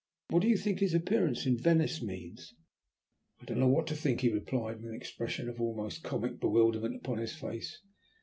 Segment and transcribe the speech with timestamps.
[0.31, 2.55] What do you think his appearance in Venice means?"
[3.39, 6.95] "I don't know what to think," he replied, with an expression of almost comic bewilderment
[6.95, 7.79] upon his face.